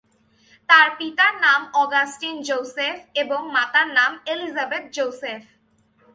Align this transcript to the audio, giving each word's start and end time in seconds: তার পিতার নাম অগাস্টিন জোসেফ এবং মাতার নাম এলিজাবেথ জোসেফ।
তার 0.69 0.87
পিতার 0.97 1.33
নাম 1.41 1.61
অগাস্টিন 1.73 2.35
জোসেফ 2.41 2.97
এবং 3.15 3.41
মাতার 3.53 3.87
নাম 3.93 4.11
এলিজাবেথ 4.25 4.83
জোসেফ। 4.93 5.41